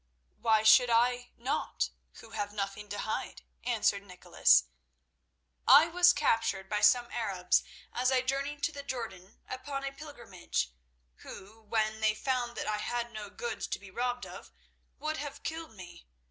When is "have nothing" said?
2.31-2.89